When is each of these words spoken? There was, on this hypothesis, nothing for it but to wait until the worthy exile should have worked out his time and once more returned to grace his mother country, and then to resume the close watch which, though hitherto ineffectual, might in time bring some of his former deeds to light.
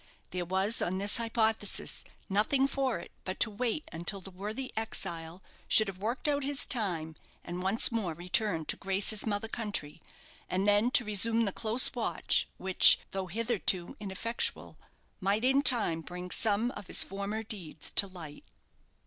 There 0.31 0.45
was, 0.45 0.81
on 0.81 0.97
this 0.97 1.17
hypothesis, 1.17 2.03
nothing 2.27 2.65
for 2.65 2.97
it 2.97 3.11
but 3.23 3.39
to 3.41 3.51
wait 3.51 3.87
until 3.93 4.19
the 4.19 4.31
worthy 4.31 4.73
exile 4.75 5.43
should 5.67 5.87
have 5.87 5.99
worked 5.99 6.27
out 6.27 6.43
his 6.43 6.65
time 6.65 7.15
and 7.43 7.61
once 7.61 7.91
more 7.91 8.15
returned 8.15 8.67
to 8.69 8.77
grace 8.77 9.11
his 9.11 9.27
mother 9.27 9.47
country, 9.47 10.01
and 10.49 10.67
then 10.67 10.89
to 10.89 11.05
resume 11.05 11.45
the 11.45 11.51
close 11.51 11.93
watch 11.93 12.47
which, 12.57 12.99
though 13.11 13.27
hitherto 13.27 13.95
ineffectual, 13.99 14.75
might 15.19 15.45
in 15.45 15.61
time 15.61 16.01
bring 16.01 16.31
some 16.31 16.71
of 16.71 16.87
his 16.87 17.03
former 17.03 17.43
deeds 17.43 17.91
to 17.97 18.07
light. 18.07 18.43